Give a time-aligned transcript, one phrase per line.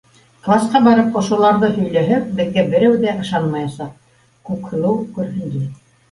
[0.45, 3.91] Класҡа барып ошоларҙы һөйләһәк, беҙгә берәү ҙә ышанмаясаҡ,-
[4.51, 5.63] Күкһылыу көрһөндө.